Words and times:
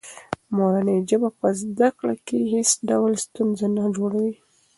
مورنۍ 0.55 0.97
ژبه 1.09 1.29
په 1.39 1.47
زده 1.61 1.89
کړه 1.97 2.15
کې 2.25 2.37
هېڅ 2.53 2.69
ډول 2.89 3.13
ستونزه 3.25 3.65
نه 3.77 3.83
جوړوي. 3.95 4.33